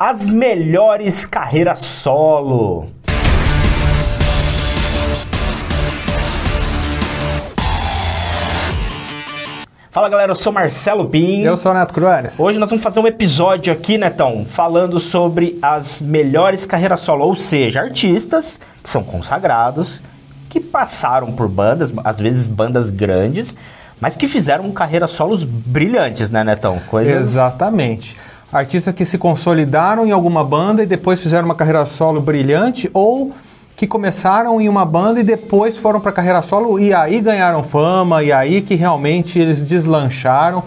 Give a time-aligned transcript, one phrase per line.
[0.00, 2.86] as melhores carreiras solo.
[9.90, 11.44] Fala galera, eu sou Marcelo Pinho.
[11.44, 12.40] Eu sou o Neto Cruares.
[12.40, 17.36] Hoje nós vamos fazer um episódio aqui, Netão, falando sobre as melhores carreiras solo, ou
[17.36, 20.02] seja, artistas que são consagrados,
[20.48, 23.54] que passaram por bandas, às vezes bandas grandes,
[24.00, 26.78] mas que fizeram carreiras solos brilhantes, né, Netão?
[26.88, 27.20] Coisas...
[27.20, 28.16] Exatamente.
[28.52, 33.32] Artistas que se consolidaram em alguma banda e depois fizeram uma carreira solo brilhante ou
[33.76, 38.22] que começaram em uma banda e depois foram para carreira solo e aí ganharam fama
[38.22, 40.64] e aí que realmente eles deslancharam.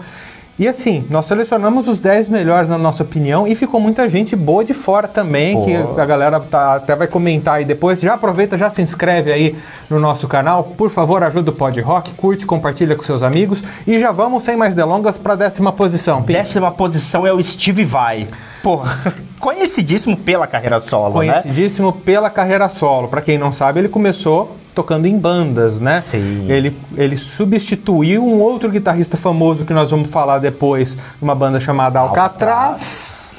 [0.56, 4.64] E assim, nós selecionamos os 10 melhores na nossa opinião e ficou muita gente boa
[4.64, 5.64] de fora também, Pô.
[5.64, 8.00] que a galera tá, até vai comentar aí depois.
[8.00, 9.56] Já aproveita, já se inscreve aí
[9.90, 10.62] no nosso canal.
[10.62, 13.64] Por favor, ajuda o Pod Rock, curte, compartilha com seus amigos.
[13.84, 16.22] E já vamos, sem mais delongas, para a décima posição.
[16.22, 18.28] Décima posição é o Steve Vai.
[18.62, 18.80] Pô,
[19.40, 21.52] conhecidíssimo pela carreira solo, conhecidíssimo né?
[21.52, 23.08] Conhecidíssimo pela carreira solo.
[23.08, 26.00] Para quem não sabe, ele começou tocando em bandas, né?
[26.00, 26.50] Sim.
[26.50, 31.98] Ele, ele substituiu um outro guitarrista famoso que nós vamos falar depois, uma banda chamada
[32.00, 33.32] Alcatraz.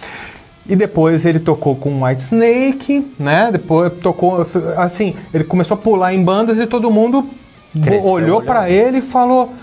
[0.68, 3.50] E depois ele tocou com White Snake, né?
[3.52, 4.44] Depois tocou,
[4.78, 7.30] assim, ele começou a pular em bandas e todo mundo
[7.84, 9.54] Cresceu, olhou para ele e falou: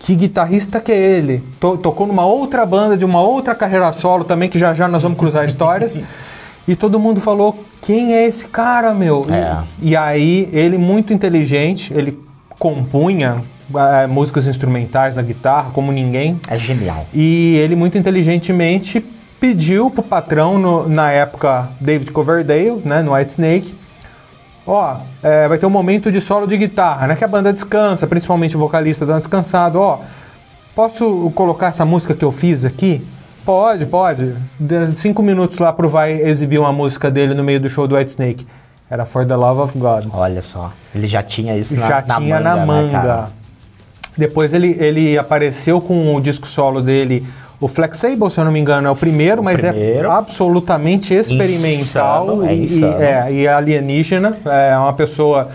[0.00, 1.44] que guitarrista que é ele?
[1.60, 5.18] tocou numa outra banda de uma outra carreira solo também, que já já nós vamos
[5.18, 6.00] cruzar histórias.
[6.68, 9.26] E todo mundo falou: quem é esse cara, meu?
[9.30, 9.64] É.
[9.80, 12.18] E, e aí, ele, muito inteligente, ele
[12.58, 13.42] compunha
[13.74, 16.38] é, músicas instrumentais na guitarra como ninguém.
[16.46, 17.06] É genial.
[17.14, 19.02] E ele, muito inteligentemente,
[19.40, 23.74] pediu pro patrão, no, na época, David Coverdale, né, no White Snake,
[24.66, 28.06] ó, é, vai ter um momento de solo de guitarra, né, que a banda descansa,
[28.06, 30.00] principalmente o vocalista dando descansado, ó,
[30.74, 33.06] posso colocar essa música que eu fiz aqui?
[33.48, 34.34] Pode, pode.
[34.60, 37.96] De cinco minutos lá pro Vai exibir uma música dele no meio do show do
[37.96, 38.46] White Snake.
[38.90, 40.04] Era For the Love of God.
[40.12, 40.70] Olha só.
[40.94, 43.02] Ele já tinha isso na, já na tinha manga, na né, manga.
[43.02, 43.26] Né,
[44.18, 47.26] Depois ele, ele apareceu com o disco solo dele,
[47.58, 50.08] o Flexable, se eu não me engano, é o primeiro, o mas é primeiro.
[50.08, 54.36] é absolutamente experimental insano, é e, é, e alienígena.
[54.44, 55.48] É uma pessoa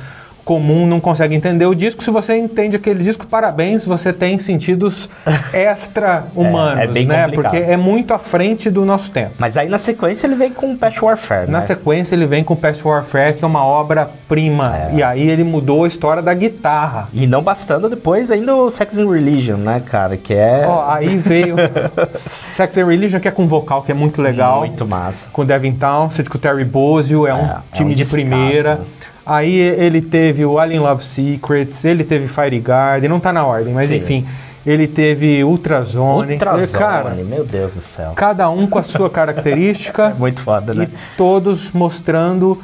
[0.44, 2.04] comum não consegue entender o disco.
[2.04, 5.10] Se você entende aquele disco, parabéns, você tem sentidos
[5.54, 7.24] extra-humanos, é, é bem né?
[7.26, 7.52] Complicado.
[7.52, 9.32] Porque é muito à frente do nosso tempo.
[9.38, 11.66] Mas aí na sequência ele vem com Past Warfare, Na né?
[11.66, 14.76] sequência ele vem com Past Warfare, que é uma obra-prima.
[14.76, 14.96] É.
[14.96, 17.08] E aí ele mudou a história da guitarra.
[17.14, 20.18] E não bastando depois ainda o Sex and Religion, né, cara?
[20.18, 20.66] Que é...
[20.68, 21.56] Ó, aí veio
[22.14, 24.60] Sex and Religion, que é com vocal, que é muito legal.
[24.60, 25.30] Muito massa.
[25.32, 28.82] Com Devin Townsend, com Terry Bozzio, é, é um time é um de primeira.
[29.26, 33.74] Aí ele teve o Alien Love Secrets, ele teve Fire Garden, não tá na ordem,
[33.74, 33.98] mas Sim.
[33.98, 34.26] enfim.
[34.66, 36.34] Ele teve Ultrazone.
[36.34, 38.14] Ultrazone, cara, meu Deus do céu.
[38.16, 40.14] Cada um com a sua característica.
[40.16, 40.88] É muito foda, né?
[40.92, 42.62] E todos mostrando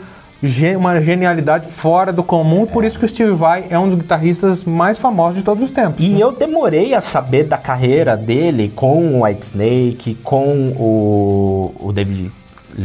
[0.78, 3.96] uma genialidade fora do comum, e por isso que o Steve Vai é um dos
[3.96, 6.04] guitarristas mais famosos de todos os tempos.
[6.04, 6.20] E né?
[6.22, 12.32] eu demorei a saber da carreira dele com o White Snake, com o, o David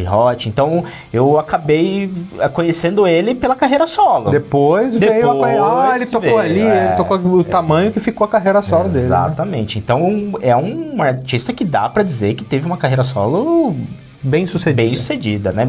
[0.02, 0.46] Roth.
[0.46, 0.82] Então
[1.12, 4.30] eu acabei eh, conhecendo ele pela carreira solo.
[4.30, 5.90] Depois, Depois veio a...
[5.90, 8.62] Ah, ele tocou veio, ali, é, ele tocou o é, tamanho que ficou a carreira
[8.62, 8.94] solo exatamente.
[8.94, 9.08] dele.
[9.08, 9.26] Né?
[9.26, 9.76] Exatamente.
[9.76, 9.82] Né?
[9.84, 13.76] Então é um artista que dá para dizer que teve uma carreira solo
[14.24, 14.82] bem sucedida.
[14.82, 15.68] Bem sucedida, né?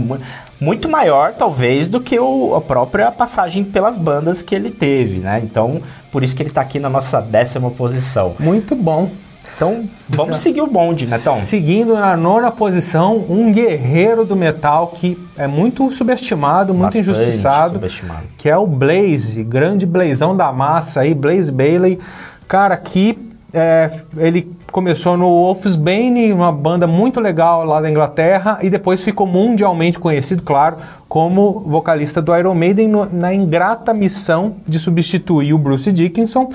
[0.60, 5.42] Muito maior, talvez, do que o, a própria passagem pelas bandas que ele teve, né?
[5.44, 5.82] Então,
[6.12, 8.36] por isso que ele está aqui na nossa décima posição.
[8.40, 9.10] Muito bom.
[9.56, 11.40] Então, vamos seguir o bonde, Netão.
[11.40, 17.74] Seguindo na nona posição, um guerreiro do metal que é muito subestimado, muito Bastante injustiçado,
[17.76, 18.24] subestimado.
[18.38, 22.00] que é o Blaze, grande blazão da massa aí, Blaze Bailey.
[22.48, 23.18] Cara, que
[23.54, 29.26] é, ele começou no Wolfsbane, uma banda muito legal lá da Inglaterra, e depois ficou
[29.26, 30.76] mundialmente conhecido, claro,
[31.08, 36.50] como vocalista do Iron Maiden no, na ingrata missão de substituir o Bruce Dickinson,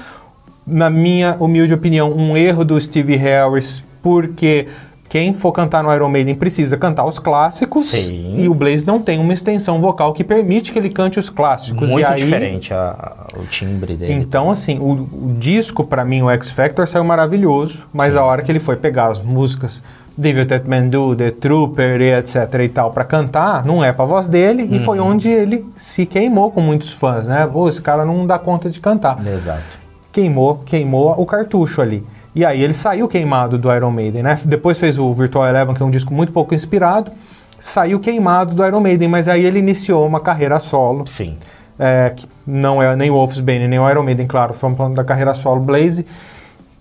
[0.70, 4.66] na minha humilde opinião, um erro do Steve Harris, porque
[5.10, 8.32] quem for cantar no Iron Maiden precisa cantar os clássicos Sim.
[8.36, 11.90] e o Blaze não tem uma extensão vocal que permite que ele cante os clássicos.
[11.90, 14.12] Muito e aí, diferente a, a, o timbre dele.
[14.12, 18.20] Então, assim, o, o disco, para mim, o X Factor, saiu maravilhoso, mas Sim.
[18.20, 19.82] a hora que ele foi pegar as músicas
[20.16, 24.04] Devil That Man Do, The Trooper e etc e tal, para cantar, não é pra
[24.04, 24.76] voz dele, uhum.
[24.76, 25.08] e foi uhum.
[25.08, 27.48] onde ele se queimou com muitos fãs, né?
[27.52, 29.18] Pô, esse cara não dá conta de cantar.
[29.26, 29.79] Exato
[30.12, 32.06] queimou, queimou o cartucho ali.
[32.34, 34.38] E aí ele saiu queimado do Iron Maiden, né?
[34.44, 37.10] Depois fez o Virtual Eleven, que é um disco muito pouco inspirado,
[37.58, 41.06] saiu queimado do Iron Maiden, mas aí ele iniciou uma carreira solo.
[41.06, 41.36] Sim.
[41.78, 45.02] É, que não é nem o Wolfsbane, nem o Iron Maiden, claro, foi falando da
[45.02, 46.04] carreira solo Blaze,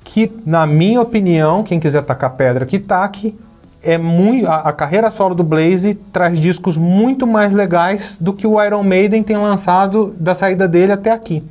[0.04, 3.34] que, na minha opinião, quem quiser tacar pedra que taque,
[3.82, 8.46] é muito a, a carreira solo do Blaze traz discos muito mais legais do que
[8.46, 11.44] o Iron Maiden tem lançado da saída dele até aqui.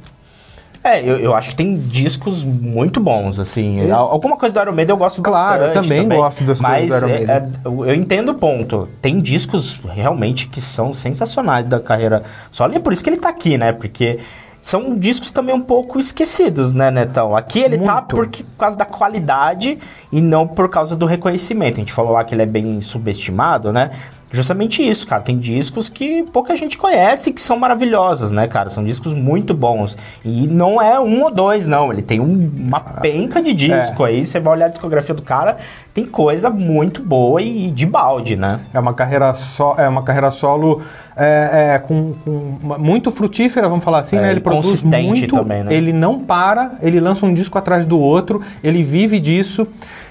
[0.88, 3.80] É, eu, eu acho que tem discos muito bons, assim.
[3.86, 3.90] É.
[3.90, 5.88] Al- Alguma coisa do Iron Maiden eu gosto Claro, eu bastante.
[5.88, 8.88] também gosto das mas coisas do Iron é- é- eu eu entendo o ponto.
[9.02, 12.72] Tem discos realmente que são sensacionais da carreira solo.
[12.72, 13.72] E é por isso que ele tá aqui, né?
[13.72, 14.18] Porque
[14.60, 17.34] são discos também um pouco esquecidos, né, Netão?
[17.36, 18.16] Aqui ele tá Muito.
[18.16, 19.78] porque, por causa da qualidade
[20.12, 21.74] e não por causa do reconhecimento.
[21.74, 23.90] A gente falou lá que ele é bem subestimado, né?
[24.30, 25.22] Justamente isso, cara.
[25.22, 28.68] Tem discos que pouca gente conhece que são maravilhosos, né, cara?
[28.68, 29.96] São discos muito bons.
[30.22, 31.90] E não é um ou dois, não.
[31.90, 34.26] Ele tem um- uma penca de disco aí.
[34.26, 35.56] Você vai olhar a discografia do cara,
[35.94, 38.60] tem coisa muito boa e de balde, né?
[38.74, 40.82] É uma carreira, so, é uma carreira solo
[41.16, 44.30] é, é, com, com muito frutífera, vamos falar assim, É, né?
[44.30, 45.74] Ele produz consistente muito, também, né?
[45.74, 49.66] ele não para, ele lança um disco atrás do outro, ele vive disso.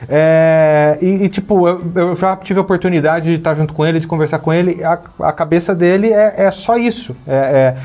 [0.09, 3.99] É, e, e, tipo, eu, eu já tive a oportunidade de estar junto com ele,
[3.99, 4.83] de conversar com ele.
[4.83, 7.15] A, a cabeça dele é, é só isso.
[7.27, 7.75] É, é,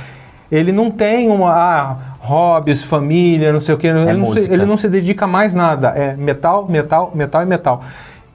[0.50, 3.86] ele não tem uma ah, hobbies, família, não sei o que.
[3.86, 5.88] ele, não se, ele não se dedica a mais nada.
[5.88, 7.82] É metal, metal, metal e metal.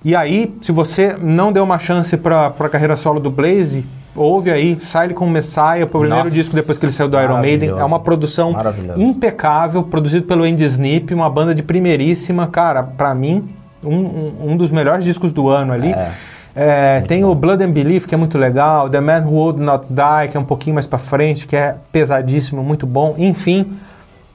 [0.03, 3.85] E aí, se você não deu uma chance para a carreira solo do Blaze,
[4.15, 7.39] ouve aí, sai com Messiah, o primeiro Nossa, disco depois que ele saiu do Iron
[7.39, 7.69] Maiden.
[7.69, 8.55] É uma produção
[8.95, 12.47] impecável, produzido pelo Andy Snip, uma banda de primeiríssima.
[12.47, 13.47] Cara, pra mim,
[13.87, 15.91] um, um, dos melhores discos do ano ali.
[15.91, 16.11] É.
[16.59, 19.85] É, tem o Blood and Belief, que é muito legal, The Man Who Would Not
[19.89, 23.13] Die, que é um pouquinho mais pra frente, que é pesadíssimo, muito bom.
[23.15, 23.77] Enfim,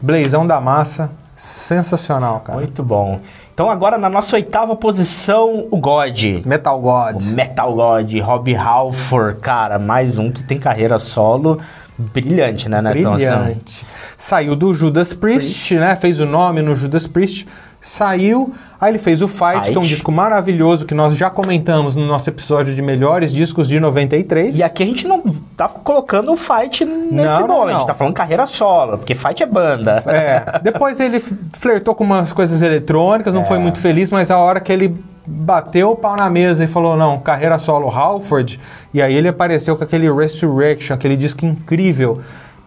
[0.00, 2.60] Blazão da Massa, sensacional, cara.
[2.60, 3.18] Muito bom.
[3.52, 6.46] Então agora na nossa oitava posição, o God.
[6.46, 7.32] Metal O Gods.
[7.32, 11.58] Metal God, Rob Halford, cara, mais um que tem carreira solo
[11.98, 13.14] brilhante, né, Netão?
[13.14, 13.86] Assim, Brilhante.
[14.16, 15.94] Saiu do Judas Priest, né?
[15.96, 17.46] Fez o nome no Judas Priest.
[17.84, 19.88] Saiu, aí ele fez o Fight, que é um Fight.
[19.88, 24.56] disco maravilhoso que nós já comentamos no nosso episódio de melhores discos de 93.
[24.56, 25.20] E aqui a gente não
[25.56, 29.16] tá colocando o Fight nesse Não, bolo, não, a gente tá falando carreira solo, porque
[29.16, 30.00] Fight é banda.
[30.06, 31.18] É, depois ele
[31.52, 33.44] flertou com umas coisas eletrônicas, não É.
[33.44, 34.96] foi muito feliz, mas a hora que ele
[35.26, 38.60] bateu o pau na mesa e falou, não, carreira solo Halford,
[38.94, 42.20] e aí ele apareceu com aquele Resurrection, aquele disco incrível,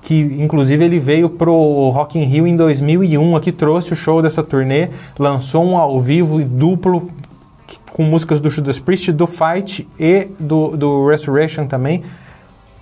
[0.06, 4.44] que inclusive ele veio pro Rock in Rio em 2001, aqui trouxe o show dessa
[4.44, 7.10] turnê, lançou um ao vivo e duplo
[7.92, 12.04] com músicas do Judas Priest, do Fight e do, do Resurrection também.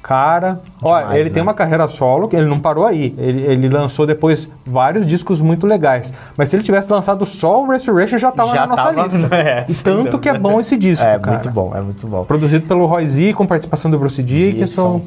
[0.01, 1.33] Cara, olha, Demais, ele né?
[1.33, 3.15] tem uma carreira solo, ele não parou aí.
[3.17, 6.13] Ele, ele lançou depois vários discos muito legais.
[6.35, 9.33] Mas se ele tivesse lançado só o Resurrection, já tava Já na nossa tava, lista.
[9.33, 11.37] é, e tanto que é bom esse disco, É, cara.
[11.37, 12.25] muito bom, é muito bom.
[12.25, 15.03] Produzido pelo Roy Z, com participação do Bruce Dickinson.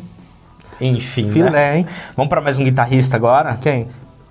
[0.80, 1.32] Enfim, né?
[1.32, 1.86] Filé, hein?
[2.16, 3.56] Vamos pra mais um guitarrista agora?
[3.60, 3.88] Quem?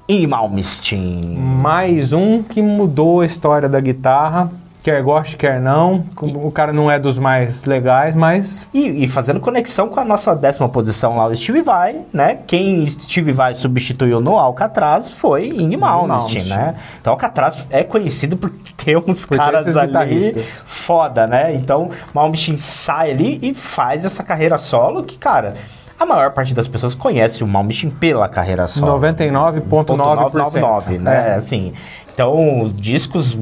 [0.07, 1.35] E Malmsteen.
[1.37, 4.51] Mais um que mudou a história da guitarra.
[4.83, 6.05] Quer goste, quer não.
[6.21, 10.35] O cara não é dos mais legais, mas E, e fazendo conexão com a nossa
[10.35, 12.37] décima posição lá, o Steve Vai, né?
[12.45, 16.75] Quem Steve Vai substituiu no Alcatraz foi Ing Malmsteen, né?
[17.01, 20.63] Então Alcatraz é conhecido por ter uns Por ter caras esses ali guitarristas.
[20.67, 21.55] foda, né?
[21.55, 25.55] Então Malmsteen sai ali e faz essa carreira solo que, cara...
[25.99, 28.99] A maior parte das pessoas conhece o Malmsteen pela carreira solo.
[28.99, 29.95] 99,9%.
[29.95, 31.25] 999, né?
[31.29, 31.33] É.
[31.35, 31.73] Assim,
[32.13, 33.37] então, discos,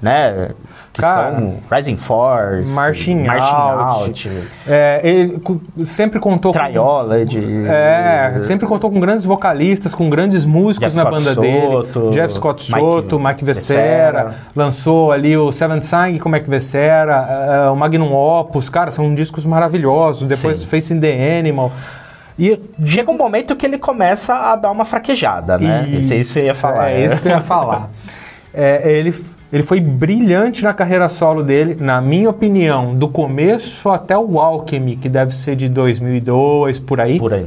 [0.00, 0.50] né,
[0.92, 4.28] que Cara, são Rising Force, Marching, Marching Out.
[4.28, 5.42] Out, É, ele
[5.84, 7.66] sempre contou com- de...
[7.66, 12.10] É, sempre contou com grandes vocalistas, com grandes músicos Jeff na Scott banda Soto, dele.
[12.12, 13.84] Jeff Scott Mike Soto, Mike Vessera.
[14.24, 19.14] Vessera, lançou ali o Seven Sang com Mike Vessera, eh, o Magnum Opus, cara, são
[19.14, 20.28] discos maravilhosos.
[20.28, 20.66] Depois Sim.
[20.66, 21.72] Face in the Animal.
[22.38, 25.86] E Chega um momento que ele começa a dar uma fraquejada, né?
[25.88, 26.90] Isso, isso eu ia falar.
[26.90, 27.88] É isso que eu ia falar.
[28.56, 29.12] É, ele,
[29.54, 34.96] ele foi brilhante na carreira solo dele, na minha opinião, do começo até o Alchemy,
[34.96, 37.20] que deve ser de 2002, por aí.
[37.20, 37.46] Por aí.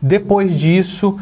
[0.00, 1.20] Depois disso,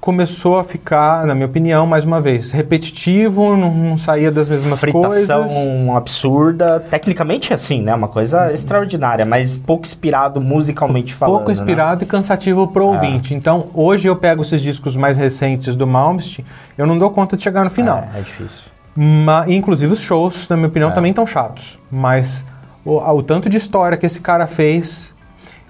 [0.00, 4.78] começou a ficar, na minha opinião, mais uma vez, repetitivo, não, não saía das mesmas
[4.78, 5.96] Fritação coisas.
[5.96, 6.78] absurda.
[6.78, 7.92] Tecnicamente, assim, né?
[7.96, 11.38] Uma coisa extraordinária, mas pouco inspirado musicalmente falando.
[11.38, 11.54] Pouco né?
[11.54, 13.34] inspirado e cansativo pro ouvinte.
[13.34, 16.46] Então, hoje eu pego esses discos mais recentes do Malmsteen,
[16.78, 18.08] eu não dou conta de chegar no final.
[18.14, 18.71] É, é difícil.
[18.94, 20.92] Ma- inclusive os shows, na minha opinião, É.
[20.92, 21.78] também estão chatos.
[21.90, 22.44] Mas
[22.84, 25.12] o, o tanto de história que esse cara fez.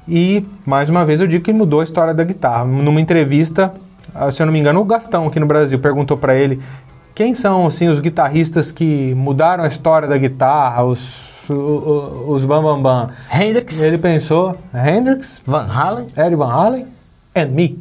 [0.08, 2.64] E, mais uma vez, eu digo que ele mudou a história da guitarra.
[2.64, 3.72] Numa entrevista,
[4.12, 6.60] ah, se eu não me engano, o Gastão aqui no Brasil perguntou para ele
[7.14, 12.44] quem são assim, os guitarristas que mudaram a história da guitarra, os, o- o- os
[12.44, 13.06] Bam Bam Bam.
[13.32, 16.06] Hendrix, Ele pensou, Hendrix, Van Halen.
[16.16, 16.86] Eddie Van Halen
[17.36, 17.78] and me.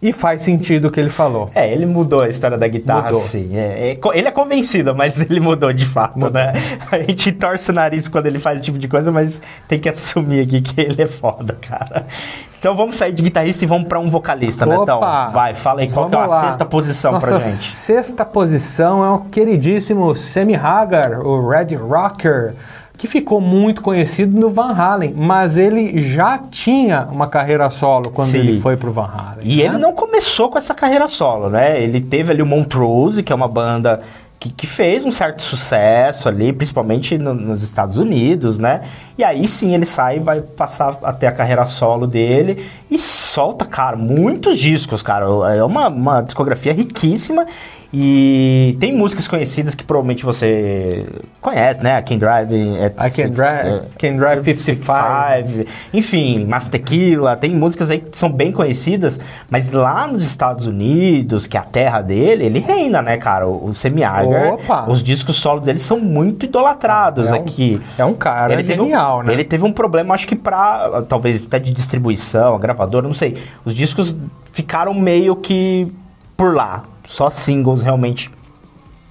[0.00, 1.50] E faz sentido o que ele falou.
[1.54, 3.20] É, ele mudou a história da guitarra, Mudou.
[3.20, 3.56] sim.
[3.56, 6.52] É, é ele é convencido, mas ele mudou de fato, né?
[6.92, 9.88] A gente torce o nariz quando ele faz esse tipo de coisa, mas tem que
[9.88, 12.06] assumir aqui que ele é foda, cara.
[12.58, 14.76] Então vamos sair de guitarrista e vamos pra um vocalista, né?
[14.80, 15.28] Então, Opa!
[15.28, 17.54] vai, fala aí qual que é a sexta posição Nossa pra gente.
[17.54, 22.54] sexta posição é o queridíssimo Sammy Hagar, o Red Rocker,
[22.96, 28.28] que ficou muito conhecido no Van Halen, mas ele já tinha uma carreira solo quando
[28.28, 28.38] Sim.
[28.38, 29.40] ele foi pro Van Halen.
[29.46, 29.64] E né?
[29.64, 31.82] ele não começou com essa carreira solo, né?
[31.82, 34.00] Ele teve ali o Montrose, que é uma banda
[34.40, 38.82] que, que fez um certo sucesso ali, principalmente no- nos Estados Unidos, né?
[39.18, 43.64] E aí sim ele sai e vai passar até a carreira solo dele e solta,
[43.64, 45.24] cara, muitos discos, cara.
[45.56, 47.46] É uma, uma discografia riquíssima
[47.98, 51.06] e tem músicas conhecidas que provavelmente você
[51.40, 51.98] conhece, né?
[51.98, 52.52] I Can Drive...
[52.84, 54.84] At I Can Six- Drive, é, Can Drive 55.
[54.84, 59.18] Five, enfim, Master Tequila, tem músicas aí que são bem conhecidas,
[59.48, 63.46] mas lá nos Estados Unidos, que é a terra dele, ele reina, né, cara?
[63.48, 64.84] O, o Semi Opa!
[64.90, 67.80] os discos solo dele são muito idolatrados É um- aqui.
[67.96, 69.32] é um cara teve genial, um, né?
[69.32, 73.36] Ele teve um problema, acho que pra, talvez até de distribuição, a gravadora, não sei.
[73.64, 74.16] Os discos
[74.52, 75.92] ficaram meio que
[76.36, 78.30] por lá, só singles realmente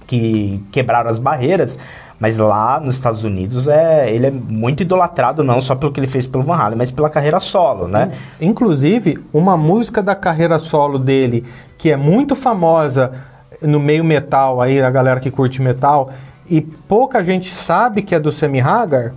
[0.06, 1.78] que quebraram as barreiras,
[2.18, 6.06] mas lá nos Estados Unidos é, ele é muito idolatrado não só pelo que ele
[6.06, 8.12] fez pelo Van Halen, mas pela carreira solo, né?
[8.40, 11.44] Inclusive, uma música da carreira solo dele,
[11.76, 13.12] que é muito famosa
[13.60, 16.10] no meio metal, aí a galera que curte metal,
[16.48, 19.12] e pouca gente sabe que é do Sammy Hagar,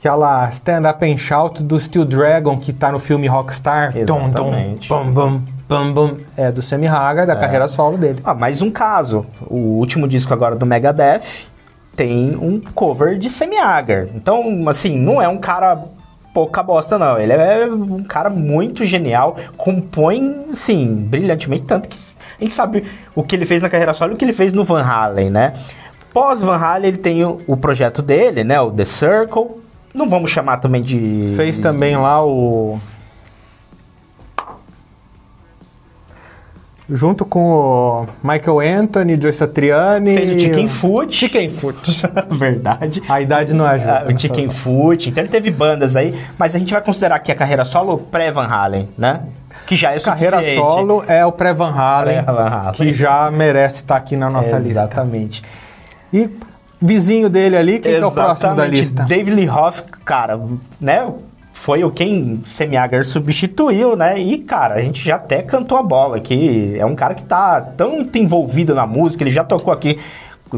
[0.00, 3.94] aquela Stand Up and Shout do Steel Dragon, que tá no filme Rockstar.
[3.94, 4.88] Exatamente.
[4.88, 6.16] bum, bum, bum, bum.
[6.38, 8.18] É do Sammy Hagar, da carreira solo dele.
[8.24, 9.26] Ah, mais um caso.
[9.46, 11.48] O último disco agora do Megadeth
[11.94, 14.08] tem um cover de Sammy Hagar.
[14.14, 15.78] Então, assim, não é um cara
[16.32, 17.18] pouca bosta, não.
[17.18, 21.98] Ele é um cara muito genial, compõe, sim, brilhantemente, tanto que
[22.38, 24.54] a gente sabe o que ele fez na carreira solo e o que ele fez
[24.54, 25.52] no Van Halen, né?
[26.10, 28.58] Pós Van Halen, ele tem o, o projeto dele, né?
[28.58, 29.60] O The Circle.
[29.92, 31.32] Não vamos chamar também de...
[31.36, 32.78] Fez também lá o.
[36.92, 40.12] Junto com o Michael Anthony, Joe Satriani.
[40.12, 41.14] Fez o Chicken Foot.
[41.14, 42.02] Chicken Foot.
[42.36, 43.00] Verdade.
[43.08, 44.06] A idade não ajuda.
[44.08, 45.08] Ah, o Chicken Foot.
[45.08, 48.46] Então ele teve bandas aí, mas a gente vai considerar que a carreira solo pré-Van
[48.46, 49.20] Halen, né?
[49.66, 50.66] Que já é Carreira suficiente.
[50.66, 52.72] solo é o pré-Van Halen, Pré-Van Halen.
[52.72, 54.80] que já merece estar aqui na nossa lista.
[54.80, 55.42] Exatamente.
[56.12, 56.28] E
[56.80, 59.04] vizinho dele ali, quem que é o próximo da lista?
[59.04, 60.40] David Lee Roth, cara,
[60.80, 61.06] né?
[61.52, 64.18] Foi o quem Semiagar substituiu, né?
[64.18, 66.74] E, cara, a gente já até cantou a bola aqui.
[66.78, 69.98] É um cara que tá tanto envolvido na música, ele já tocou aqui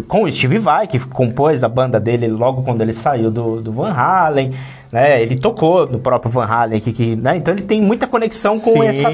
[0.06, 3.72] com o Steve Vai, que compôs a banda dele logo quando ele saiu do, do
[3.72, 4.52] Van Halen,
[4.92, 5.20] né?
[5.20, 7.36] Ele tocou no próprio Van Halen aqui, que, né?
[7.36, 8.86] Então ele tem muita conexão com Sim.
[8.86, 9.08] essa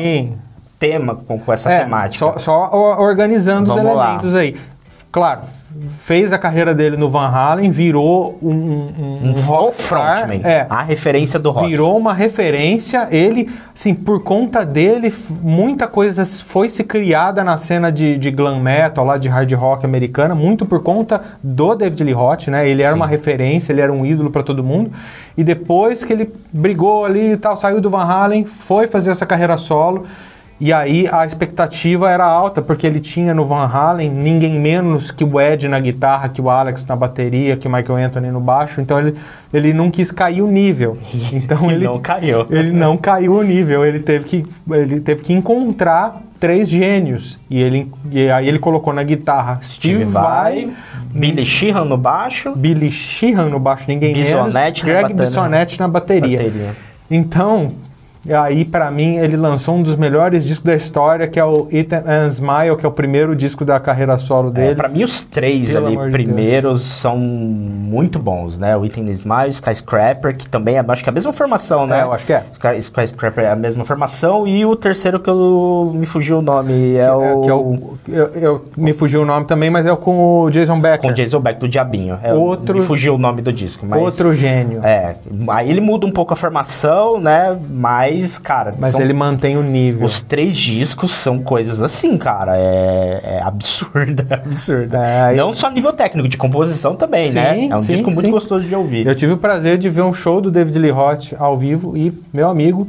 [0.79, 2.19] tema, com, com essa É, temática.
[2.19, 4.05] Só, só organizando Vamos os lá.
[4.05, 4.57] elementos aí.
[5.11, 5.41] Claro,
[5.89, 10.83] fez a carreira dele no Van Halen, virou um, um, Um rockstar, frontman, É, a
[10.83, 11.67] referência do rock.
[11.67, 13.09] virou uma referência.
[13.11, 18.61] Ele, assim, por conta dele, muita coisa foi se criada na cena de, de glam
[18.61, 22.69] metal, lá de hard rock americana, muito por conta do David Lee Roth, né?
[22.69, 22.97] Ele era Sim.
[22.99, 24.91] uma referência, ele era um ídolo para todo mundo.
[25.39, 29.25] E depois que ele brigou ali e tal, saiu do Van Halen, foi fazer essa
[29.25, 30.07] carreira solo.
[30.61, 35.23] E aí a expectativa era alta, porque ele tinha no Van Halen ninguém menos que
[35.23, 38.81] o Ed na guitarra, que o Alex na bateria, que o Michael Anthony no baixo.
[38.81, 39.15] Então ele,
[39.55, 40.97] ele não quis cair o nível.
[41.33, 42.47] Então ele não caiu.
[42.51, 43.85] Ele não caiu o nível.
[43.85, 47.39] Ele teve que, ele teve que encontrar três gênios.
[47.49, 50.71] E, ele, e aí ele colocou na guitarra Steve Vai,
[51.13, 52.53] Billy Sheehan no baixo.
[52.57, 54.85] Billy Sheehan no baixo, ninguém na menos.
[54.85, 55.15] Greg.
[55.15, 56.39] Bissonette na bateria.
[56.39, 56.75] Bateria.
[57.11, 57.73] Então,
[58.33, 61.95] aí pra mim ele lançou um dos melhores discos da história, que é o It
[61.95, 64.75] and Smile, que é o primeiro disco da carreira solo É, dele.
[64.75, 68.77] pra mim, os três Pelo ali de primeiros são muito bons, né?
[68.77, 72.01] O Item Smile, Skyscraper, que também é, acho que é a mesma formação, né?
[72.01, 72.43] É, eu acho que é.
[72.53, 74.47] Sky- Skyscraper é a mesma formação.
[74.47, 77.41] E o terceiro que eu me fugiu o nome é, É, o.
[77.43, 80.51] que é o- eu, eu- me fugiu o nome também, mas é o com o
[80.51, 81.01] Jason Becker.
[81.01, 82.19] Com o Jason Beck do Diabinho.
[82.23, 83.87] É, Outro- Me fugiu o nome do disco.
[83.89, 84.81] Mas, Outro gênio.
[84.85, 85.17] É.
[85.49, 87.57] Aí ele muda um pouco a formação, né?
[87.73, 88.75] Mas, cara.
[88.79, 90.07] mas são- ele mantém o nível.
[90.07, 92.57] Os três discos são coisas assim, cara.
[92.57, 94.99] É, é absurda, absurda.
[94.99, 97.67] É, Não só nível técnico, de composição também, Sim, né?
[97.71, 98.31] É um sim, disco muito sim.
[98.31, 99.07] gostoso de ouvir.
[99.07, 102.13] Eu tive o prazer de ver um show do David Lee Roth ao vivo e,
[102.33, 102.87] meu amigo,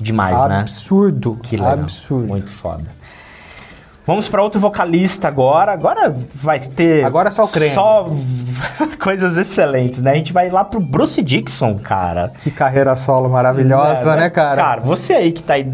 [0.00, 0.60] Demais, né?
[0.60, 1.38] absurdo.
[1.42, 1.72] Que legal.
[1.74, 2.26] absurdo.
[2.26, 2.82] Muito foda.
[4.06, 5.72] Vamos pra outro vocalista agora.
[5.72, 7.04] Agora vai ter.
[7.04, 7.74] Agora é só o creme.
[7.74, 8.06] Só
[9.00, 10.12] coisas excelentes, né?
[10.12, 12.32] A gente vai lá pro Bruce Dixon, cara.
[12.42, 14.56] Que carreira solo maravilhosa, É, né, cara?
[14.56, 15.66] Cara, você aí que tá aí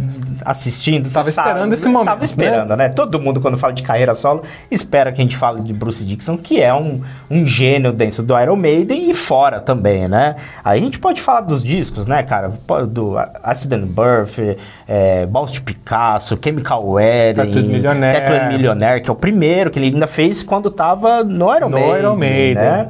[0.44, 2.88] assistindo, Tava você sabe, esperando esse momento, Tava esperando, né?
[2.88, 6.38] Todo mundo, quando fala de carreira solo, espera que a gente fale de Bruce Dixon,
[6.38, 10.36] que é um, um gênio dentro do Iron Maiden e fora também, né?
[10.64, 12.52] Aí a gente pode falar dos discos, né, cara?
[12.88, 14.56] Do Accident Birth,
[14.86, 18.19] é, Balls de Picasso, Chemical Wedding, Tattooed Millionaire.
[18.20, 21.78] Tattooed Millionaire, que é o primeiro que ele ainda fez quando tava no Iron No
[21.78, 21.98] Maiden.
[21.98, 22.62] Iron Maiden.
[22.62, 22.88] Né?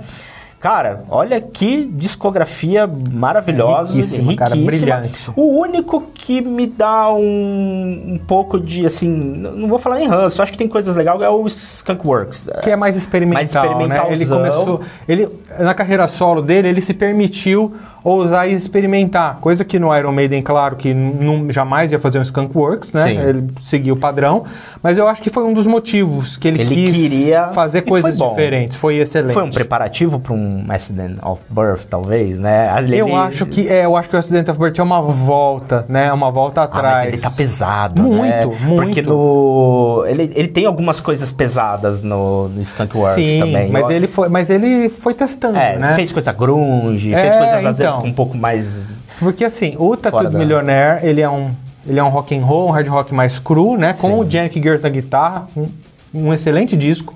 [0.60, 5.30] Cara, olha que discografia maravilhosa, Riquíssima, cara, brilhante.
[5.34, 10.42] O único que me dá um, um pouco de, assim, não vou falar em ranço,
[10.42, 12.50] acho que tem coisas legais, é o Skunk Works.
[12.62, 13.60] que é mais experimental, Mais né?
[13.62, 14.12] experimentalzão.
[14.12, 19.78] Ele começou, ele na carreira solo dele, ele se permitiu ousar e experimentar, coisa que
[19.78, 23.04] no Iron Maiden, claro, que não, jamais ia fazer um Skunk Works, né?
[23.04, 23.18] Sim.
[23.18, 24.44] Ele seguiu o padrão,
[24.82, 28.16] mas eu acho que foi um dos motivos que ele, Ele quis queria- fazer coisas
[28.18, 28.76] foi diferentes.
[28.76, 29.34] Foi excelente.
[29.34, 32.68] Foi um preparativo para um Accident of Birth, talvez, né?
[32.92, 36.12] Eu acho que é, eu acho que o Accident of Birth é uma volta, né?
[36.12, 36.98] Uma volta Ah, atrás.
[37.04, 38.46] mas ele tá pesado, Muito, né?
[38.46, 38.82] muito.
[38.82, 40.04] Porque no...
[40.06, 43.70] Ele, ele tem algumas coisas pesadas no, no Skunk Works Sim, também.
[43.70, 45.94] mas Eu- ele foi, mas ele foi testando, É, né?
[45.94, 48.10] fez coisa grunge, fez É, coisas às vezes então.
[48.10, 48.86] um pouco mais...
[49.18, 51.50] Porque assim, o Tattooed da- Millionaire, ele é um
[51.88, 53.94] ele é um rock and roll, um hard rock mais cru, né?
[53.94, 54.14] Com Sim.
[54.20, 55.66] o Janik Gears na guitarra, um,
[56.12, 57.14] um excelente disco.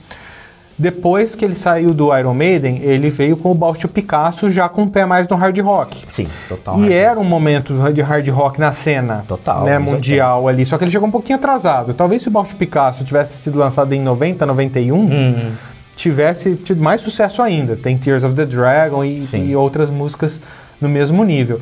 [0.77, 4.83] Depois que ele saiu do Iron Maiden, ele veio com o Baltio Picasso já com
[4.85, 6.03] o pé mais no hard rock.
[6.09, 6.81] Sim, total.
[6.83, 10.67] E era um momento de hard rock na cena Total, né, mundial ali.
[10.67, 11.95] Só que ele chegou um pouquinho atrasado.
[11.95, 15.53] Talvez se o Baltio Picasso tivesse sido lançado em 90, 91, Hum.
[15.95, 17.77] tivesse tido mais sucesso ainda.
[17.77, 20.41] Tem Tears of the Dragon e, e outras músicas
[20.81, 21.61] no mesmo nível.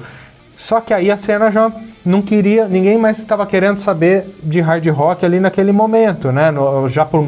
[0.57, 1.71] Só que aí a cena já
[2.05, 6.51] não queria, ninguém mais estava querendo saber de hard rock ali naquele momento, né?
[6.51, 7.27] No- já por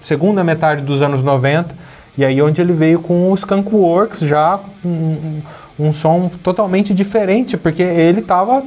[0.00, 1.74] segunda metade dos anos 90.
[2.16, 5.42] E aí onde ele veio com o Skunk Works já um, um-
[5.86, 8.62] um som totalmente diferente, porque ele estava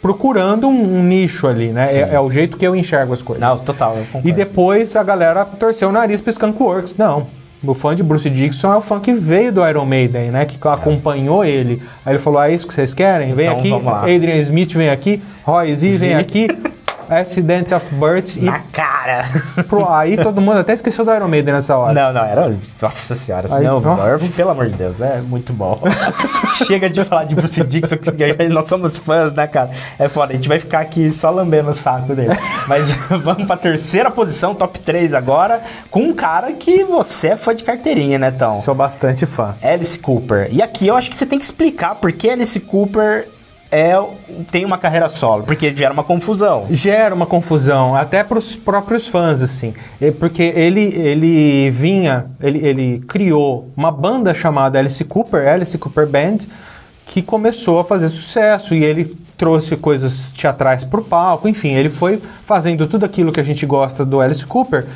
[0.00, 1.84] procurando um, um nicho ali, né?
[1.92, 3.46] É, é o jeito que eu enxergo as coisas.
[3.46, 3.96] Não, total.
[4.24, 6.96] E depois a galera torceu o nariz pro Skunk Works.
[6.96, 7.26] Não.
[7.62, 10.44] O fã de Bruce Dixon é o fã que veio do Iron Maiden, né?
[10.44, 11.82] Que acompanhou ele.
[12.06, 13.34] Aí ele falou: ah, é isso que vocês querem?
[13.34, 14.14] Vem Então, aqui.
[14.14, 15.20] Adrian Smith vem aqui.
[15.44, 16.48] Roy Z vem aqui.
[17.08, 18.36] Accident of Birth.
[18.36, 19.24] E Na cara!
[19.68, 21.92] pro, aí todo mundo até esqueceu do Iron Maiden nessa hora.
[21.92, 22.56] Não, não, era.
[22.80, 23.80] Nossa senhora, Aí, não.
[23.80, 25.80] Murphy, pelo amor de Deus, é muito bom.
[26.66, 29.70] Chega de falar de Bruce Dixon, que nós somos fãs, né, cara?
[29.98, 32.36] É foda, a gente vai ficar aqui só lambendo o saco dele.
[32.66, 32.90] Mas
[33.22, 37.64] vamos pra terceira posição, top 3 agora, com um cara que você é fã de
[37.64, 38.60] carteirinha, né, Tom?
[38.60, 39.54] Sou bastante fã.
[39.62, 40.48] Alice Cooper.
[40.50, 43.28] E aqui eu acho que você tem que explicar por que Alice Cooper
[43.70, 43.94] é,
[44.50, 46.66] tem uma carreira solo, porque gera uma confusão.
[46.70, 49.74] gera uma confusão, até para os próprios fãs, assim.
[50.18, 56.38] Porque ele, ele vinha, ele, ele criou uma banda chamada Alice Cooper, Alice Cooper Band,
[57.04, 61.88] que começou a fazer sucesso e ele trouxe coisas teatrais para o palco, enfim, ele
[61.88, 64.86] foi fazendo tudo aquilo que a gente gosta do Alice Cooper.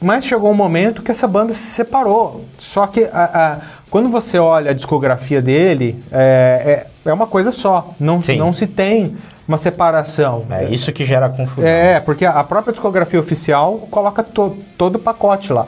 [0.00, 2.44] Mas chegou um momento que essa banda se separou.
[2.58, 3.58] Só que a- a-
[3.92, 7.90] quando você olha a discografia dele, é, é, é uma coisa só.
[8.00, 8.38] Não, Sim.
[8.38, 9.14] não se tem
[9.46, 10.46] uma separação.
[10.50, 11.68] É isso que gera confusão.
[11.68, 15.66] É, porque a própria discografia oficial coloca to- todo o pacote lá.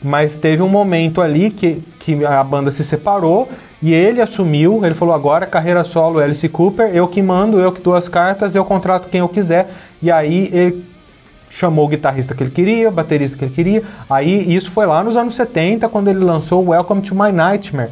[0.00, 3.48] Mas teve um momento ali que, que a banda se separou
[3.82, 7.80] e ele assumiu, ele falou, agora carreira solo Alice Cooper, eu que mando, eu que
[7.82, 9.68] dou as cartas, eu contrato quem eu quiser.
[10.00, 10.84] E aí ele
[11.50, 13.82] chamou o guitarrista que ele queria, o baterista que ele queria.
[14.08, 17.90] Aí isso foi lá nos anos 70, quando ele lançou Welcome to My Nightmare,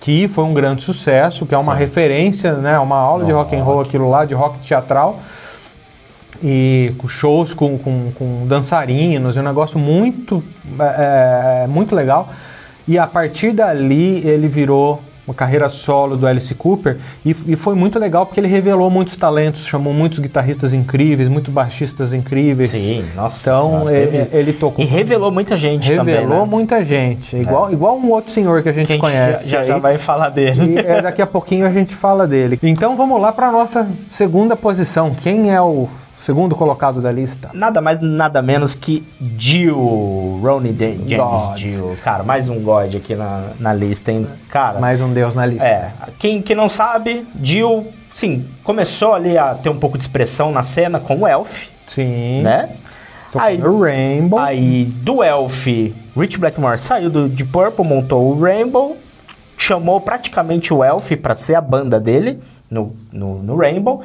[0.00, 1.78] que foi um grande sucesso, que é uma Sim.
[1.78, 5.20] referência, né, uma aula de rock and roll aquilo lá, de rock teatral
[6.42, 10.42] e com shows com, com, com dançarinos, é um negócio muito,
[10.78, 12.28] é, é, muito legal.
[12.86, 17.74] E a partir dali ele virou uma carreira solo do Alice Cooper e, e foi
[17.74, 22.70] muito legal porque ele revelou muitos talentos, chamou muitos guitarristas incríveis, muitos baixistas incríveis.
[22.70, 24.84] Sim, nossa Então ele, teve- ele tocou.
[24.84, 26.48] E revelou muita gente também, revelou né?
[26.50, 29.48] muita gente, igual, igual um outro senhor que a gente Que a gente conhece.
[29.48, 30.74] já, já, já vai falar dele.
[30.74, 32.58] E é, daqui a pouquinho a gente fala dele.
[32.62, 35.12] Então vamos lá para nossa segunda posição.
[35.14, 37.50] Quem é o segundo colocado da lista?
[37.52, 39.06] Nada mais, nada menos que
[39.38, 41.56] Jill, Ronnie Dan- James God.
[41.56, 41.96] Dio.
[42.02, 44.26] Cara, mais um God aqui na, na lista, hein?
[44.48, 45.64] Cara, Mais um deus na lista.
[45.66, 50.50] é, quem, quem não sabe, Jill, sim, começou ali a ter um pouco de expressão
[50.50, 52.42] na cena com o Elf, Sim.
[52.42, 52.70] né?
[53.38, 54.38] Aí, Rainbow.
[54.38, 55.66] aí do Elf,
[56.16, 58.96] Rich Blackmore saiu do de Purple, montou o Rainbow,
[59.58, 62.38] chamou praticamente o Elf pra ser a banda dele
[62.70, 64.02] no, no, no Rainbow.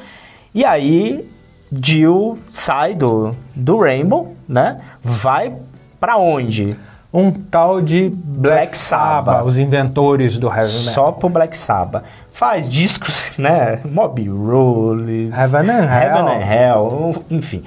[0.53, 1.25] E aí
[1.71, 4.79] Jill sai do, do Rainbow, né?
[5.01, 5.53] Vai
[5.99, 6.75] pra onde?
[7.13, 9.25] um tal de Black, Black Sabbath.
[9.25, 10.93] Sabbath, os inventores do heavy metal.
[10.93, 12.03] Só pro Black Sabbath.
[12.31, 13.81] Faz discos, né?
[13.83, 15.37] Mob Rules.
[15.37, 16.29] Heaven and Heaven Hell.
[16.29, 17.63] and Hell, enfim.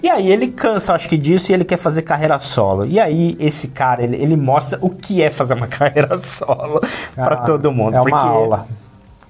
[0.00, 2.86] E aí ele cansa, acho que disso, e ele quer fazer carreira solo.
[2.86, 6.80] E aí esse cara, ele, ele mostra o que é fazer uma carreira solo
[7.16, 7.96] pra Ah, todo mundo.
[7.96, 8.66] É uma aula.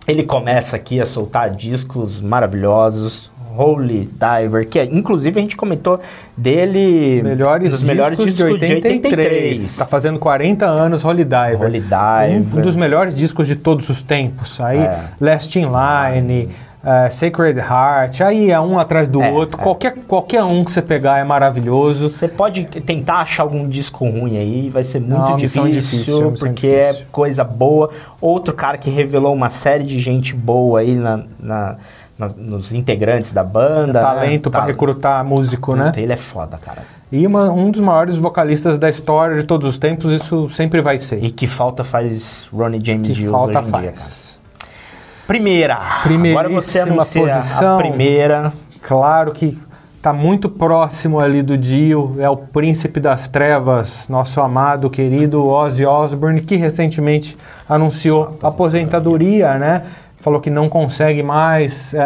[0.06, 3.32] ele começa aqui a soltar discos maravilhosos.
[3.56, 6.00] Holy Diver, que é, inclusive a gente comentou
[6.36, 9.76] dele Melhores dos melhores discos discos de 83.
[9.76, 11.60] Tá fazendo 40 anos Holy Diver.
[11.62, 12.30] Holy Diver.
[12.54, 14.60] Um, um dos melhores discos de todos os tempos.
[14.60, 15.00] Aí, É.
[15.20, 16.48] Last in Line,
[16.84, 19.58] eh, Sacred Heart, aí é um atrás do É, outro.
[19.58, 19.62] é.
[19.62, 22.08] Qualquer, qualquer um que você pegar é maravilhoso.
[22.10, 26.68] Você pode tentar achar algum disco ruim aí, vai ser muito Não, difícil, difícil, porque
[26.70, 27.02] difícil.
[27.02, 27.90] é coisa boa.
[28.20, 31.76] Outro cara que revelou uma série de gente boa aí na, na-
[32.18, 34.00] na- nos integrantes da banda.
[34.00, 34.50] Talento né?
[34.52, 35.92] pra Tá- recrutar músico, né?
[35.96, 36.82] Ele é foda, cara.
[37.12, 40.98] E uma- um dos maiores vocalistas da história de todos os tempos, isso sempre vai
[40.98, 41.22] ser.
[41.22, 43.94] E que falta faz Ronnie James que Dio falta hoje em dia, cara.
[43.94, 44.40] faz.
[45.26, 45.78] Primeira.
[46.30, 47.74] Agora você anuncia posição.
[47.74, 48.52] a primeira.
[48.82, 49.58] Claro que
[50.02, 55.86] tá muito próximo ali do Dio, é o príncipe das trevas, nosso amado, querido Ozzy
[55.86, 59.84] Osbourne, que recentemente anunciou aposentadoria, né?
[60.24, 61.98] Falou que não consegue mais é,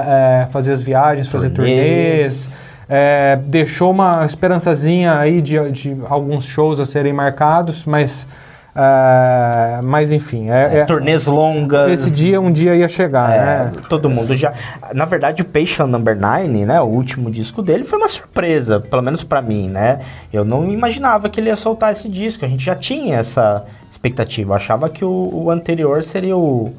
[0.42, 2.50] é, fazer as viagens, fazer Turnês.
[2.88, 8.26] É, deixou uma esperançazinha aí de, de alguns shows a serem marcados, mas,
[8.74, 11.92] é, mas enfim, é, é- Turnês longas.
[11.92, 13.72] esse dia um dia ia chegar, É, né?
[13.88, 14.52] todo mundo já.
[14.92, 16.80] Na verdade, o Patient Number 9, né?
[16.80, 20.00] O último disco dele foi uma surpresa, pelo menos pra mim, né?
[20.32, 22.44] Eu não imaginava que ele ia soltar esse disco.
[22.44, 24.52] A gente já tinha essa expectativa.
[24.52, 26.72] Eu achava que o, o anterior seria o,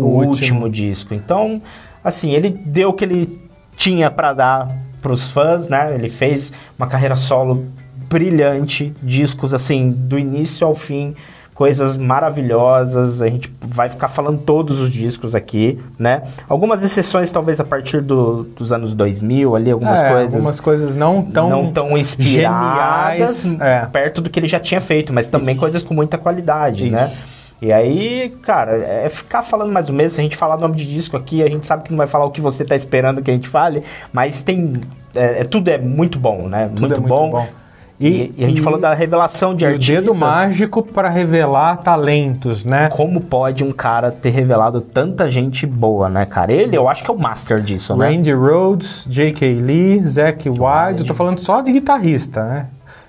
[0.00, 0.28] o O último.
[0.64, 0.68] último.
[0.70, 1.14] disco.
[1.14, 1.60] Então,
[2.04, 3.38] assim, ele deu o que ele
[3.76, 4.68] tinha pra dar
[5.02, 5.94] pros fãs, né?
[5.94, 7.64] Ele fez uma carreira solo
[8.08, 11.14] brilhante, discos assim, do início ao fim
[11.54, 13.22] coisas maravilhosas.
[13.22, 16.22] A gente vai ficar falando todos os discos aqui, né?
[16.48, 20.34] Algumas exceções, talvez a partir do- dos anos 2000, ali, algumas É, coisas.
[20.34, 23.86] algumas coisas não tão, não tão inspiradas geniais, é.
[23.86, 27.10] perto do que ele já tinha feito, mas também coisas com muita qualidade, né?
[27.60, 30.14] E aí, cara, é ficar falando mais o mesmo.
[30.16, 32.26] Se a gente falar nome de disco aqui, a gente sabe que não vai falar
[32.26, 34.74] o que você tá esperando que a gente fale, mas tem.
[35.14, 36.68] é, é- tudo é muito bom, né?
[36.68, 37.30] Tudo muito, é muito bom.
[37.30, 37.46] bom.
[37.98, 39.96] E, e a gente e- falou da revelação de E o artistas.
[40.04, 42.90] dedo mágico para revelar talentos, né?
[42.90, 46.52] Como pode um cara ter revelado tanta gente boa, né, cara?
[46.52, 48.10] Ele, eu acho que é o master disso, né?
[48.10, 49.54] Randy Rhodes, J.K.
[49.62, 51.00] Lee, Zack Wilde.
[51.00, 52.66] Eu tô falando só de guitarrista, né?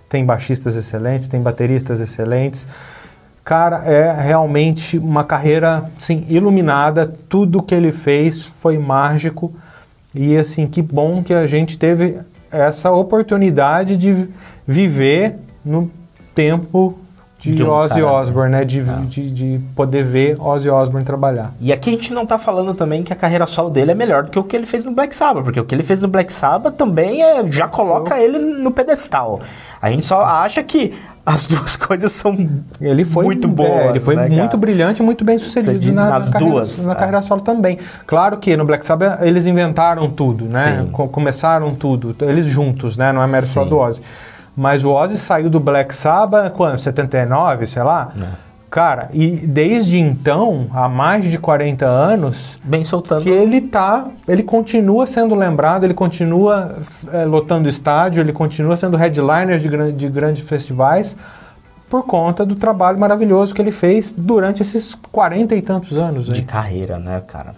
[0.08, 2.66] Tem baixistas excelentes, tem bateristas excelentes.
[3.48, 7.14] Cara, é realmente uma carreira, assim, iluminada.
[7.30, 9.54] Tudo que ele fez foi mágico.
[10.14, 12.18] E, assim, que bom que a gente teve
[12.52, 14.28] essa oportunidade de
[14.68, 15.90] viver no
[16.36, 17.00] tempo
[17.40, 18.66] de, De um Ozzy cara, Osbourne, né?
[18.66, 21.54] De, de, de poder ver Ozzy Osbourne trabalhar.
[21.62, 24.24] E aqui a gente não tá falando também que a carreira solo dele é melhor
[24.24, 26.08] do que o que ele fez no Black Sabbath, porque o que ele fez no
[26.08, 29.40] Black Sabbath também é, já coloca ele no pedestal.
[29.80, 30.96] A gente só acha que
[31.28, 32.36] as duas coisas são
[32.80, 33.90] Ele foi muito é, boas.
[33.90, 34.58] ele foi né, muito cara?
[34.58, 36.96] brilhante e muito bem sucedido na, nas na carreira, duas, na é.
[36.96, 37.78] carreira solo também.
[38.06, 40.88] Claro que no Black Sabbath eles inventaram tudo, né?
[40.94, 43.12] Co- começaram tudo, eles juntos, né?
[43.12, 44.02] Não é mérito só do Ozzy.
[44.56, 46.80] Mas o Ozzy saiu do Black Sabbath quando?
[46.80, 48.10] 79, sei lá?
[48.20, 48.47] É.
[48.70, 53.24] Cara, e desde então, há mais de 40 anos, Bem soltando.
[53.24, 56.78] que ele tá, ele continua sendo lembrado, ele continua
[57.14, 61.16] eh, lotando estádio, ele continua sendo headliner de, gran- de grandes festivais
[61.90, 66.42] por conta do trabalho maravilhoso que ele fez durante esses 40 e tantos anos, de
[66.42, 66.46] hein?
[66.46, 67.56] carreira, né, cara?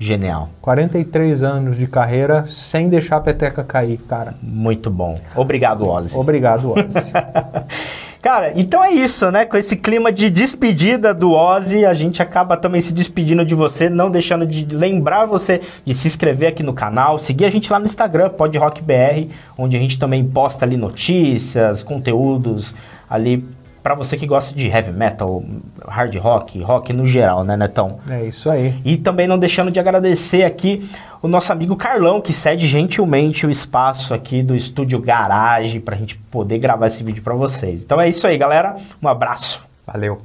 [0.00, 0.48] Genial.
[0.62, 4.34] 43 anos de carreira sem deixar a peteca cair, cara.
[4.42, 5.16] Muito bom.
[5.34, 6.16] Obrigado, Ozzy.
[6.16, 7.12] Obrigado, Ozzy.
[8.20, 9.44] Cara, então é isso, né?
[9.44, 13.88] Com esse clima de despedida do Ozzy, a gente acaba também se despedindo de você,
[13.88, 17.78] não deixando de lembrar você de se inscrever aqui no canal, seguir a gente lá
[17.78, 22.74] no Instagram, PodRockBR, onde a gente também posta ali notícias, conteúdos
[23.08, 23.44] ali
[23.82, 25.42] pra você que gosta de heavy metal,
[25.86, 27.98] hard rock, rock no geral, né, Netão?
[28.10, 28.74] é isso aí.
[28.84, 30.88] E também não deixando de agradecer aqui
[31.22, 36.16] o nosso amigo Carlão, que cede gentilmente o espaço aqui do estúdio Garage pra gente
[36.30, 37.82] poder gravar esse vídeo pra vocês.
[37.82, 38.76] Então é isso aí, galera.
[39.02, 39.62] Um abraço.
[39.86, 40.20] Valeu.